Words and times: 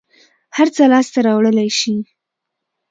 هر 0.57 0.67
څه 0.75 0.81
لاس 0.91 1.07
ته 1.13 1.19
راوړلى 1.27 1.67
شې. 1.79 1.95